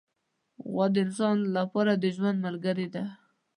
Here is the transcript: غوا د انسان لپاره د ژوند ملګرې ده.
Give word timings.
غوا 0.71 0.85
د 0.93 0.95
انسان 1.05 1.37
لپاره 1.55 1.91
د 1.95 2.05
ژوند 2.15 2.37
ملګرې 2.45 2.87
ده. 2.95 3.03